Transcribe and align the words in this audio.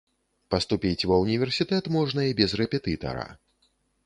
Паступіць 0.53 1.07
ва 1.11 1.19
ўніверсітэт 1.23 1.91
можна 1.97 2.27
і 2.31 2.35
без 2.41 2.57
рэпетытара. 2.63 3.29